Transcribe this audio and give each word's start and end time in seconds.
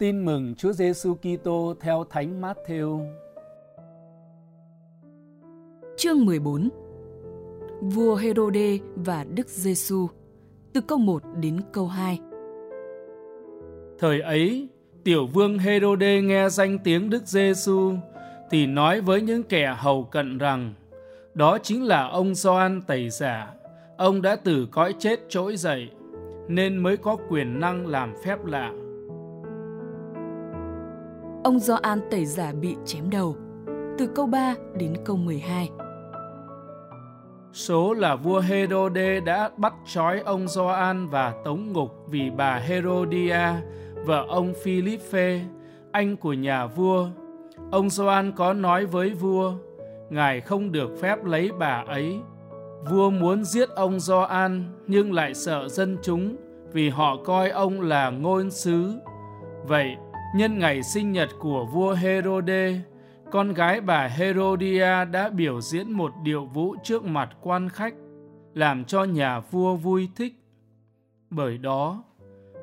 Tin 0.00 0.24
mừng 0.24 0.54
Chúa 0.54 0.72
Giêsu 0.72 1.14
Kitô 1.14 1.74
theo 1.80 2.04
Thánh 2.10 2.40
Matthew. 2.40 3.06
Chương 5.96 6.24
14. 6.24 6.68
Vua 7.80 8.14
Herode 8.14 8.78
và 8.94 9.24
Đức 9.34 9.48
Giêsu. 9.48 10.06
Từ 10.72 10.80
câu 10.80 10.98
1 10.98 11.22
đến 11.40 11.60
câu 11.72 11.86
2. 11.86 12.18
Thời 13.98 14.20
ấy, 14.20 14.68
tiểu 15.04 15.26
vương 15.26 15.58
Herode 15.58 16.20
nghe 16.20 16.48
danh 16.48 16.78
tiếng 16.84 17.10
Đức 17.10 17.26
Giêsu 17.26 17.92
thì 18.50 18.66
nói 18.66 19.00
với 19.00 19.22
những 19.22 19.42
kẻ 19.42 19.74
hầu 19.78 20.04
cận 20.04 20.38
rằng 20.38 20.74
đó 21.34 21.58
chính 21.58 21.84
là 21.84 22.08
ông 22.08 22.34
Gioan 22.34 22.82
Tẩy 22.82 23.10
Giả. 23.10 23.54
Ông 23.96 24.22
đã 24.22 24.36
từ 24.36 24.66
cõi 24.70 24.94
chết 24.98 25.20
trỗi 25.28 25.56
dậy 25.56 25.88
nên 26.48 26.76
mới 26.76 26.96
có 26.96 27.16
quyền 27.28 27.60
năng 27.60 27.86
làm 27.86 28.14
phép 28.24 28.44
lạ 28.44 28.72
ông 31.44 31.58
Gioan 31.58 32.00
tẩy 32.10 32.26
giả 32.26 32.52
bị 32.60 32.76
chém 32.84 33.10
đầu. 33.10 33.36
Từ 33.98 34.06
câu 34.14 34.26
3 34.26 34.54
đến 34.78 34.94
câu 35.04 35.16
12. 35.16 35.70
Số 37.52 37.92
là 37.92 38.16
vua 38.16 38.40
Herode 38.40 39.20
đã 39.20 39.50
bắt 39.56 39.74
trói 39.86 40.20
ông 40.20 40.48
Gioan 40.48 41.06
và 41.06 41.34
tống 41.44 41.72
ngục 41.72 41.90
vì 42.08 42.30
bà 42.30 42.54
Herodia, 42.56 43.46
vợ 44.06 44.24
ông 44.28 44.54
Philippe, 44.62 45.40
anh 45.92 46.16
của 46.16 46.32
nhà 46.32 46.66
vua. 46.66 47.08
Ông 47.70 47.90
Gioan 47.90 48.32
có 48.32 48.52
nói 48.52 48.86
với 48.86 49.10
vua, 49.10 49.52
ngài 50.10 50.40
không 50.40 50.72
được 50.72 50.90
phép 51.00 51.24
lấy 51.24 51.50
bà 51.58 51.84
ấy. 51.86 52.20
Vua 52.90 53.10
muốn 53.10 53.44
giết 53.44 53.68
ông 53.68 54.00
Gioan 54.00 54.64
nhưng 54.86 55.12
lại 55.12 55.34
sợ 55.34 55.68
dân 55.68 55.98
chúng 56.02 56.36
vì 56.72 56.88
họ 56.88 57.16
coi 57.24 57.50
ông 57.50 57.80
là 57.80 58.10
ngôn 58.10 58.50
sứ. 58.50 58.92
Vậy 59.66 59.96
Nhân 60.32 60.58
ngày 60.58 60.82
sinh 60.82 61.12
nhật 61.12 61.28
của 61.38 61.64
vua 61.64 61.92
Herode, 61.92 62.80
con 63.30 63.54
gái 63.54 63.80
bà 63.80 64.06
Herodia 64.06 65.04
đã 65.04 65.28
biểu 65.28 65.60
diễn 65.60 65.92
một 65.92 66.12
điệu 66.22 66.46
vũ 66.46 66.76
trước 66.82 67.04
mặt 67.04 67.30
quan 67.40 67.68
khách, 67.68 67.94
làm 68.54 68.84
cho 68.84 69.04
nhà 69.04 69.40
vua 69.40 69.76
vui 69.76 70.08
thích. 70.16 70.34
Bởi 71.30 71.58
đó, 71.58 72.04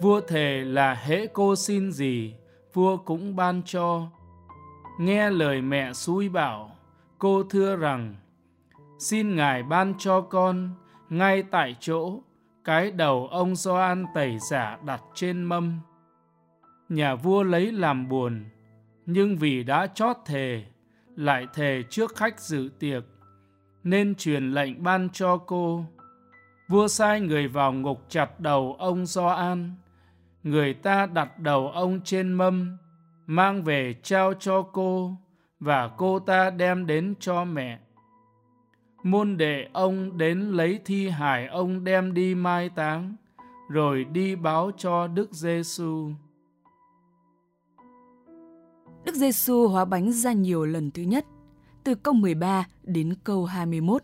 vua 0.00 0.20
thề 0.20 0.64
là 0.64 0.94
hễ 0.94 1.26
cô 1.26 1.56
xin 1.56 1.92
gì, 1.92 2.34
vua 2.74 2.96
cũng 2.96 3.36
ban 3.36 3.62
cho. 3.64 4.06
Nghe 5.00 5.30
lời 5.30 5.62
mẹ 5.62 5.92
xui 5.92 6.28
bảo, 6.28 6.70
cô 7.18 7.42
thưa 7.42 7.76
rằng, 7.76 8.14
xin 8.98 9.36
ngài 9.36 9.62
ban 9.62 9.94
cho 9.98 10.20
con 10.20 10.70
ngay 11.08 11.42
tại 11.42 11.76
chỗ 11.80 12.20
cái 12.64 12.90
đầu 12.90 13.28
ông 13.30 13.56
Gioan 13.56 14.04
tẩy 14.14 14.38
giả 14.50 14.78
đặt 14.84 15.02
trên 15.14 15.42
mâm 15.42 15.80
nhà 16.88 17.14
vua 17.14 17.42
lấy 17.42 17.72
làm 17.72 18.08
buồn, 18.08 18.44
nhưng 19.06 19.36
vì 19.36 19.62
đã 19.62 19.86
chót 19.86 20.16
thề, 20.26 20.64
lại 21.16 21.46
thề 21.54 21.82
trước 21.90 22.16
khách 22.16 22.40
dự 22.40 22.70
tiệc, 22.78 23.04
nên 23.84 24.14
truyền 24.14 24.50
lệnh 24.50 24.82
ban 24.82 25.08
cho 25.12 25.36
cô. 25.36 25.84
Vua 26.68 26.88
sai 26.88 27.20
người 27.20 27.48
vào 27.48 27.72
ngục 27.72 28.04
chặt 28.08 28.40
đầu 28.40 28.76
ông 28.78 29.06
Gioan, 29.06 29.74
người 30.42 30.74
ta 30.74 31.06
đặt 31.06 31.38
đầu 31.38 31.68
ông 31.68 32.00
trên 32.04 32.32
mâm, 32.32 32.76
mang 33.26 33.62
về 33.62 33.94
trao 34.02 34.34
cho 34.34 34.62
cô, 34.62 35.16
và 35.60 35.90
cô 35.96 36.18
ta 36.18 36.50
đem 36.50 36.86
đến 36.86 37.14
cho 37.20 37.44
mẹ. 37.44 37.78
Môn 39.02 39.36
đệ 39.36 39.68
ông 39.72 40.18
đến 40.18 40.40
lấy 40.40 40.80
thi 40.84 41.08
hài 41.08 41.46
ông 41.46 41.84
đem 41.84 42.14
đi 42.14 42.34
mai 42.34 42.68
táng, 42.68 43.16
rồi 43.68 44.04
đi 44.04 44.36
báo 44.36 44.70
cho 44.76 45.06
Đức 45.06 45.32
Giêsu. 45.32 46.10
Đức 49.08 49.14
Giêsu 49.14 49.68
hóa 49.68 49.84
bánh 49.84 50.12
ra 50.12 50.32
nhiều 50.32 50.64
lần 50.64 50.90
thứ 50.90 51.02
nhất, 51.02 51.24
từ 51.84 51.94
câu 51.94 52.14
13 52.14 52.66
đến 52.82 53.14
câu 53.24 53.44
21. 53.44 54.02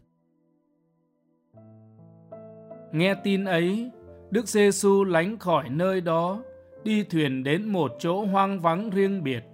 Nghe 2.92 3.14
tin 3.24 3.44
ấy, 3.44 3.90
Đức 4.30 4.48
Giêsu 4.48 5.04
lánh 5.04 5.38
khỏi 5.38 5.68
nơi 5.68 6.00
đó, 6.00 6.42
đi 6.84 7.04
thuyền 7.04 7.44
đến 7.44 7.68
một 7.68 7.92
chỗ 7.98 8.24
hoang 8.24 8.60
vắng 8.60 8.90
riêng 8.90 9.22
biệt. 9.24 9.44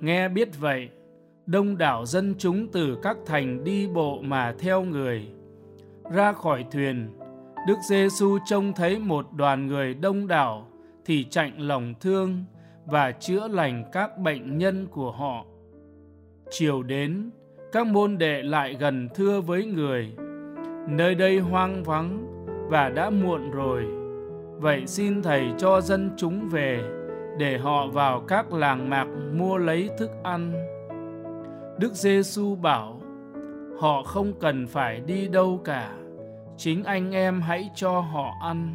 Nghe 0.00 0.28
biết 0.28 0.48
vậy, 0.60 0.88
đông 1.46 1.78
đảo 1.78 2.06
dân 2.06 2.34
chúng 2.38 2.68
từ 2.72 2.98
các 3.02 3.16
thành 3.26 3.64
đi 3.64 3.88
bộ 3.88 4.20
mà 4.22 4.54
theo 4.58 4.82
người. 4.82 5.28
Ra 6.12 6.32
khỏi 6.32 6.64
thuyền, 6.70 7.08
Đức 7.66 7.78
Giêsu 7.88 8.38
trông 8.46 8.72
thấy 8.72 8.98
một 8.98 9.26
đoàn 9.32 9.66
người 9.66 9.94
đông 9.94 10.26
đảo 10.26 10.68
thì 11.04 11.24
chạnh 11.30 11.60
lòng 11.60 11.94
thương, 12.00 12.44
và 12.86 13.12
chữa 13.12 13.48
lành 13.48 13.84
các 13.92 14.18
bệnh 14.18 14.58
nhân 14.58 14.86
của 14.90 15.10
họ. 15.10 15.44
Chiều 16.50 16.82
đến, 16.82 17.30
các 17.72 17.86
môn 17.86 18.18
đệ 18.18 18.42
lại 18.42 18.76
gần 18.80 19.08
thưa 19.14 19.40
với 19.40 19.64
người, 19.64 20.12
nơi 20.88 21.14
đây 21.14 21.38
hoang 21.38 21.82
vắng 21.82 22.26
và 22.70 22.88
đã 22.88 23.10
muộn 23.10 23.50
rồi. 23.50 23.86
Vậy 24.60 24.86
xin 24.86 25.22
Thầy 25.22 25.52
cho 25.58 25.80
dân 25.80 26.10
chúng 26.16 26.48
về 26.48 26.84
để 27.38 27.58
họ 27.58 27.86
vào 27.86 28.20
các 28.20 28.52
làng 28.52 28.90
mạc 28.90 29.06
mua 29.32 29.56
lấy 29.56 29.90
thức 29.98 30.10
ăn. 30.22 30.52
Đức 31.78 31.92
Giêsu 31.92 32.54
bảo, 32.54 33.00
họ 33.80 34.02
không 34.02 34.32
cần 34.40 34.66
phải 34.66 35.00
đi 35.00 35.28
đâu 35.28 35.60
cả, 35.64 35.92
chính 36.56 36.84
anh 36.84 37.14
em 37.14 37.40
hãy 37.40 37.70
cho 37.74 38.00
họ 38.00 38.30
ăn. 38.42 38.74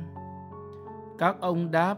Các 1.17 1.35
ông 1.39 1.71
đáp, 1.71 1.95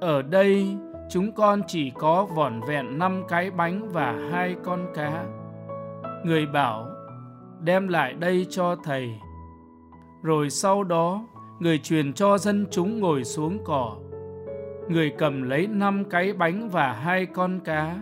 ở 0.00 0.22
đây 0.22 0.76
chúng 1.10 1.32
con 1.32 1.62
chỉ 1.66 1.90
có 1.90 2.24
vỏn 2.24 2.60
vẹn 2.68 2.98
năm 2.98 3.22
cái 3.28 3.50
bánh 3.50 3.88
và 3.92 4.28
hai 4.30 4.56
con 4.64 4.86
cá. 4.94 5.24
Người 6.24 6.46
bảo, 6.46 6.86
đem 7.60 7.88
lại 7.88 8.12
đây 8.12 8.46
cho 8.50 8.76
thầy. 8.84 9.14
Rồi 10.22 10.50
sau 10.50 10.84
đó, 10.84 11.26
người 11.58 11.78
truyền 11.78 12.12
cho 12.12 12.38
dân 12.38 12.66
chúng 12.70 13.00
ngồi 13.00 13.24
xuống 13.24 13.58
cỏ. 13.64 13.96
Người 14.88 15.12
cầm 15.18 15.42
lấy 15.42 15.66
năm 15.66 16.04
cái 16.04 16.32
bánh 16.32 16.68
và 16.68 16.92
hai 16.92 17.26
con 17.26 17.60
cá, 17.64 17.96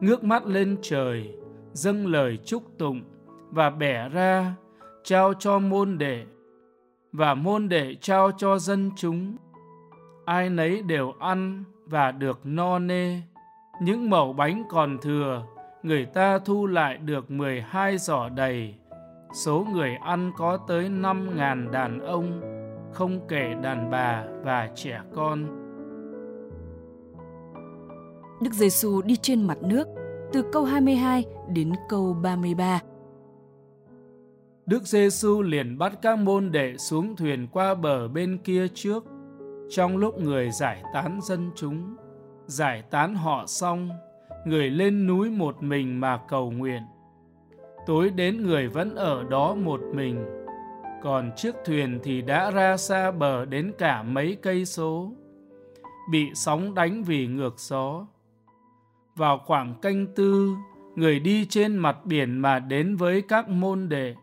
ngước 0.00 0.24
mắt 0.24 0.46
lên 0.46 0.76
trời, 0.82 1.34
dâng 1.72 2.06
lời 2.06 2.38
chúc 2.44 2.62
tụng 2.78 3.02
và 3.50 3.70
bẻ 3.70 4.08
ra, 4.08 4.54
trao 5.04 5.34
cho 5.34 5.58
môn 5.58 5.98
đệ, 5.98 6.24
và 7.12 7.34
môn 7.34 7.68
đệ 7.68 7.94
trao 8.00 8.30
cho 8.36 8.58
dân 8.58 8.90
chúng. 8.96 9.36
Ai 10.24 10.50
nấy 10.50 10.82
đều 10.82 11.14
ăn 11.18 11.64
và 11.90 12.12
được 12.12 12.40
no 12.44 12.78
nê. 12.78 13.20
Những 13.82 14.10
mẩu 14.10 14.32
bánh 14.32 14.62
còn 14.68 14.98
thừa, 15.02 15.44
người 15.82 16.06
ta 16.06 16.38
thu 16.38 16.66
lại 16.66 16.96
được 16.96 17.30
12 17.30 17.98
giỏ 17.98 18.28
đầy. 18.28 18.74
Số 19.44 19.66
người 19.72 19.94
ăn 19.94 20.32
có 20.36 20.56
tới 20.56 20.88
5.000 20.88 21.70
đàn 21.70 22.00
ông, 22.00 22.40
không 22.92 23.20
kể 23.28 23.54
đàn 23.62 23.90
bà 23.90 24.24
và 24.44 24.68
trẻ 24.74 25.00
con. 25.14 25.44
Đức 28.40 28.52
Giêsu 28.52 29.02
đi 29.02 29.16
trên 29.16 29.46
mặt 29.46 29.58
nước 29.62 29.88
từ 30.32 30.44
câu 30.52 30.64
22 30.64 31.24
đến 31.48 31.72
câu 31.88 32.16
33. 32.22 32.80
Đức 34.66 34.82
Giêsu 34.82 35.42
liền 35.42 35.78
bắt 35.78 35.92
các 36.02 36.18
môn 36.18 36.52
đệ 36.52 36.76
xuống 36.76 37.16
thuyền 37.16 37.46
qua 37.52 37.74
bờ 37.74 38.08
bên 38.08 38.38
kia 38.44 38.68
trước 38.74 39.04
trong 39.68 39.96
lúc 39.96 40.20
người 40.20 40.50
giải 40.50 40.82
tán 40.94 41.20
dân 41.22 41.50
chúng, 41.54 41.96
giải 42.46 42.82
tán 42.82 43.14
họ 43.14 43.44
xong, 43.46 43.90
người 44.46 44.70
lên 44.70 45.06
núi 45.06 45.30
một 45.30 45.62
mình 45.62 46.00
mà 46.00 46.20
cầu 46.28 46.50
nguyện. 46.50 46.82
Tối 47.86 48.10
đến 48.10 48.42
người 48.42 48.68
vẫn 48.68 48.94
ở 48.94 49.24
đó 49.24 49.54
một 49.54 49.80
mình, 49.94 50.24
còn 51.02 51.30
chiếc 51.36 51.54
thuyền 51.64 52.00
thì 52.02 52.22
đã 52.22 52.50
ra 52.50 52.76
xa 52.76 53.10
bờ 53.10 53.44
đến 53.44 53.72
cả 53.78 54.02
mấy 54.02 54.36
cây 54.42 54.64
số, 54.64 55.12
bị 56.10 56.30
sóng 56.34 56.74
đánh 56.74 57.02
vì 57.02 57.26
ngược 57.26 57.54
gió. 57.58 58.06
Vào 59.16 59.38
khoảng 59.46 59.74
canh 59.82 60.06
tư, 60.14 60.54
người 60.96 61.20
đi 61.20 61.46
trên 61.46 61.76
mặt 61.76 61.96
biển 62.04 62.38
mà 62.38 62.58
đến 62.58 62.96
với 62.96 63.22
các 63.22 63.48
môn 63.48 63.88
đệ. 63.88 64.14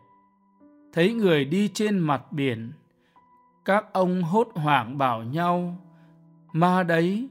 Thấy 0.92 1.14
người 1.14 1.44
đi 1.44 1.68
trên 1.68 1.98
mặt 1.98 2.32
biển 2.32 2.72
các 3.66 3.92
ông 3.92 4.22
hốt 4.22 4.48
hoảng 4.54 4.98
bảo 4.98 5.22
nhau, 5.22 5.76
ma 6.52 6.82
đấy! 6.82 7.28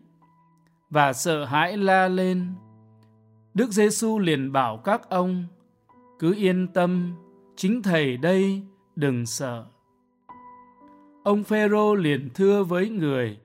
Và 0.89 1.13
sợ 1.13 1.45
hãi 1.45 1.77
la 1.77 2.07
lên. 2.07 2.47
Đức 3.53 3.71
giêsu 3.71 4.19
liền 4.19 4.51
bảo 4.51 4.77
các 4.77 5.09
ông, 5.09 5.43
cứ 6.19 6.35
yên 6.35 6.67
tâm, 6.67 7.15
chính 7.55 7.83
thầy 7.83 8.17
đây, 8.17 8.61
đừng 8.95 9.25
sợ. 9.25 9.65
Ông 11.23 11.43
phêrô 11.43 11.95
liền 11.95 12.29
thưa 12.33 12.63
với 12.63 12.89
người, 12.89 13.37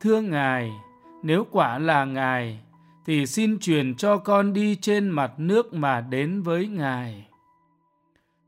thưa 0.00 0.20
ngài, 0.20 0.70
nếu 1.22 1.46
quả 1.50 1.78
là 1.78 2.04
ngài, 2.04 2.60
thì 3.06 3.26
xin 3.26 3.58
truyền 3.58 3.94
cho 3.94 4.16
con 4.16 4.52
đi 4.52 4.76
trên 4.76 5.08
mặt 5.08 5.32
nước 5.38 5.74
mà 5.74 6.00
đến 6.00 6.42
với 6.42 6.66
ngài. 6.66 7.28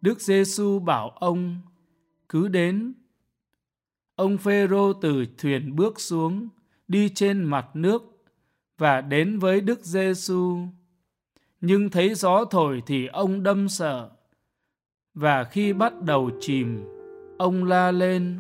Đức 0.01 0.21
giêsu 0.21 0.79
bảo 0.79 1.09
ông, 1.09 1.61
cứ 2.29 2.49
đến 2.49 2.93
Ông 4.17 4.39
Phêrô 4.39 4.93
từ 4.93 5.27
thuyền 5.39 5.77
bước 5.77 6.01
xuống, 6.01 6.49
đi 6.89 7.09
trên 7.09 7.45
mặt 7.45 7.67
nước 7.75 8.23
và 8.79 9.01
đến 9.01 9.39
với 9.39 9.61
Đức 9.61 9.81
Giêsu. 9.85 10.57
Nhưng 11.61 11.91
thấy 11.91 12.15
gió 12.15 12.45
thổi 12.45 12.83
thì 12.87 13.07
ông 13.07 13.43
đâm 13.43 13.69
sợ. 13.69 14.11
Và 15.15 15.45
khi 15.45 15.73
bắt 15.73 16.03
đầu 16.03 16.31
chìm, 16.41 16.85
ông 17.39 17.65
la 17.65 17.91
lên: 17.91 18.39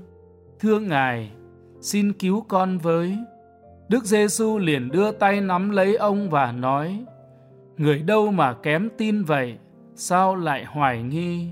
"Thưa 0.61 0.79
Ngài, 0.79 1.31
xin 1.81 2.13
cứu 2.13 2.41
con 2.49 2.79
với." 2.79 3.19
Đức 3.89 4.05
Giêsu 4.05 4.59
liền 4.59 4.89
đưa 4.89 5.13
tay 5.13 5.41
nắm 5.41 5.71
lấy 5.71 5.97
ông 5.97 6.31
và 6.31 6.53
nói: 6.53 7.05
Người 7.77 7.99
đâu 7.99 8.33
mà 8.33 8.55
kém 8.55 8.89
tin 8.99 9.25
vậy, 9.25 9.59
sao 9.95 10.37
lại 10.37 10.65
hoài 10.65 11.03
nghi? 11.03 11.49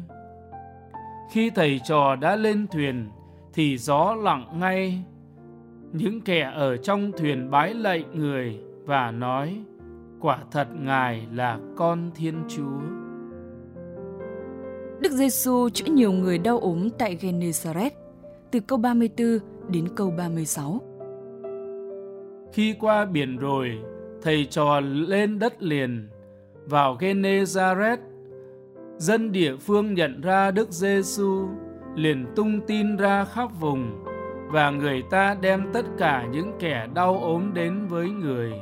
Khi 1.30 1.50
thầy 1.50 1.80
trò 1.84 2.16
đã 2.16 2.36
lên 2.36 2.66
thuyền 2.66 3.08
thì 3.52 3.78
gió 3.78 4.14
lặng 4.14 4.46
ngay. 4.60 5.04
Những 5.92 6.20
kẻ 6.20 6.52
ở 6.54 6.76
trong 6.76 7.12
thuyền 7.18 7.50
bái 7.50 7.74
lạy 7.74 8.04
người 8.14 8.60
và 8.84 9.10
nói: 9.10 9.60
Quả 10.20 10.38
thật 10.50 10.68
Ngài 10.80 11.26
là 11.32 11.58
con 11.76 12.10
Thiên 12.14 12.44
Chúa. 12.48 12.80
Đức 15.00 15.12
Giêsu 15.12 15.68
chữa 15.68 15.92
nhiều 15.92 16.12
người 16.12 16.38
đau 16.38 16.58
ốm 16.58 16.88
tại 16.98 17.18
Gennesaret, 17.20 17.94
từ 18.50 18.60
câu 18.60 18.78
34 18.78 19.38
đến 19.68 19.88
câu 19.96 20.10
36. 20.18 20.80
Khi 22.52 22.74
qua 22.80 23.04
biển 23.04 23.36
rồi, 23.36 23.78
thầy 24.22 24.46
trò 24.50 24.80
lên 24.80 25.38
đất 25.38 25.62
liền, 25.62 26.08
vào 26.66 26.96
Gennesaret. 27.00 28.00
Dân 28.96 29.32
địa 29.32 29.56
phương 29.56 29.94
nhận 29.94 30.20
ra 30.20 30.50
Đức 30.50 30.72
Giêsu 30.72 31.48
liền 31.94 32.26
tung 32.36 32.60
tin 32.66 32.96
ra 32.96 33.24
khắp 33.24 33.50
vùng, 33.60 34.04
và 34.48 34.70
người 34.70 35.02
ta 35.02 35.36
đem 35.40 35.72
tất 35.72 35.86
cả 35.98 36.26
những 36.32 36.52
kẻ 36.58 36.88
đau 36.94 37.18
ốm 37.18 37.54
đến 37.54 37.86
với 37.86 38.10
người. 38.10 38.52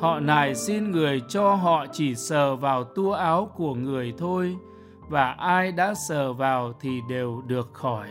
Họ 0.00 0.20
nài 0.20 0.54
xin 0.54 0.90
người 0.90 1.22
cho 1.28 1.54
họ 1.54 1.86
chỉ 1.92 2.14
sờ 2.14 2.56
vào 2.56 2.84
tua 2.84 3.12
áo 3.12 3.50
của 3.56 3.74
người 3.74 4.14
thôi, 4.18 4.56
và 5.08 5.32
ai 5.32 5.72
đã 5.72 5.94
sờ 6.08 6.32
vào 6.32 6.72
thì 6.80 7.00
đều 7.08 7.42
được 7.46 7.70
khỏi. 7.72 8.08